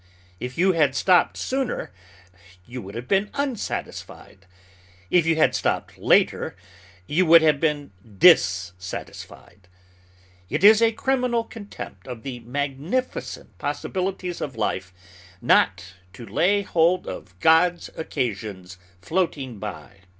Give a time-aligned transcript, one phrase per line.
[0.39, 1.91] If you had stopped sooner,
[2.65, 4.47] you would have been unsatisfied.
[5.11, 6.55] If you had stopped later,
[7.05, 9.67] you would have been dissatisfied.
[10.49, 14.91] It is a criminal contempt of the magnificent possibilities of life
[15.39, 19.97] not to lay hold of "God's occasions floating by."